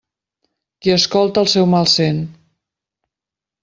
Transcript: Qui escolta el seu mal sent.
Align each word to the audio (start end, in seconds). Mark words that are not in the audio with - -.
Qui 0.81 0.93
escolta 0.95 1.45
el 1.45 1.53
seu 1.53 1.71
mal 1.77 1.93
sent. 1.97 2.27